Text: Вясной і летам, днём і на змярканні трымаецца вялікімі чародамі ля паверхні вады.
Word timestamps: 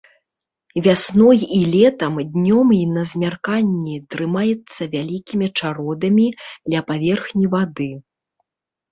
Вясной 0.85 1.41
і 1.57 1.57
летам, 1.73 2.13
днём 2.37 2.67
і 2.77 2.79
на 2.93 3.03
змярканні 3.11 3.95
трымаецца 4.13 4.87
вялікімі 4.95 5.47
чародамі 5.59 6.25
ля 6.75 6.81
паверхні 6.89 7.45
вады. 7.53 7.87